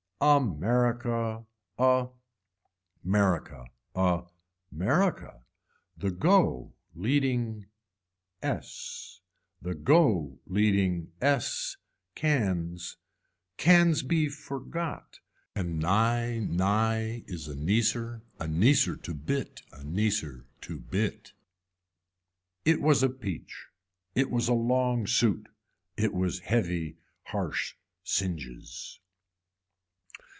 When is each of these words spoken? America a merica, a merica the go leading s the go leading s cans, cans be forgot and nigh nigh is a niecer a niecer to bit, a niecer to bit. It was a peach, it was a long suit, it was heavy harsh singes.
America 0.23 1.47
a 1.79 2.07
merica, 3.03 3.65
a 3.95 4.21
merica 4.71 5.43
the 5.97 6.11
go 6.11 6.71
leading 6.93 7.65
s 8.43 9.21
the 9.63 9.73
go 9.73 10.37
leading 10.45 11.11
s 11.21 11.75
cans, 12.13 12.97
cans 13.57 14.03
be 14.03 14.29
forgot 14.29 15.19
and 15.55 15.79
nigh 15.79 16.37
nigh 16.37 17.23
is 17.25 17.47
a 17.47 17.55
niecer 17.55 18.21
a 18.39 18.45
niecer 18.45 18.95
to 19.01 19.15
bit, 19.15 19.63
a 19.73 19.79
niecer 19.83 20.45
to 20.61 20.79
bit. 20.79 21.33
It 22.63 22.79
was 22.79 23.01
a 23.01 23.09
peach, 23.09 23.69
it 24.13 24.29
was 24.29 24.47
a 24.47 24.53
long 24.53 25.07
suit, 25.07 25.49
it 25.97 26.13
was 26.13 26.41
heavy 26.41 26.97
harsh 27.23 27.73
singes. 28.03 28.99